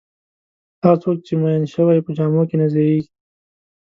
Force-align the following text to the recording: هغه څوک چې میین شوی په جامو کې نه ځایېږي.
هغه 0.81 0.97
څوک 1.03 1.17
چې 1.25 1.33
میین 1.41 1.63
شوی 1.73 1.99
په 2.05 2.11
جامو 2.17 2.43
کې 2.49 2.55
نه 2.61 2.67
ځایېږي. 2.73 3.11